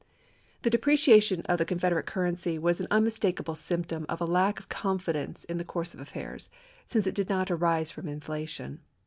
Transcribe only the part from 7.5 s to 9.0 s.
arise from inflation.